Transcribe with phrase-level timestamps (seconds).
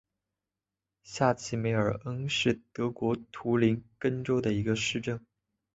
[1.03, 5.23] 下齐梅尔恩是德国图林根州的一个市镇。